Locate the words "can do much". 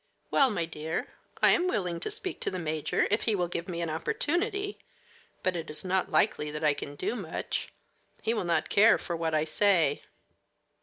6.73-7.69